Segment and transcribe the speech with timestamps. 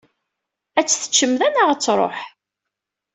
[0.79, 2.17] Ad tt-teččemt da neɣ ad tṛuḥ?